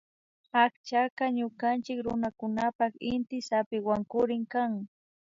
[0.63, 4.71] Akchaka ñukanchik runakunapan inty zapiwankurik kan